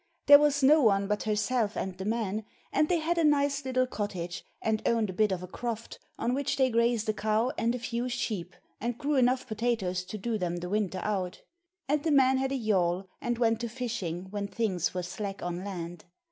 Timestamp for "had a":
2.97-3.23, 12.39-12.55